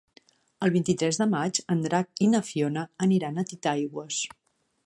El 0.67 0.71
vint-i-tres 0.75 1.19
de 1.23 1.27
maig 1.33 1.59
en 1.75 1.85
Drac 1.85 2.23
i 2.27 2.31
na 2.33 2.43
Fiona 2.49 2.89
aniran 3.09 3.39
a 3.43 3.49
Titaigües. 3.53 4.23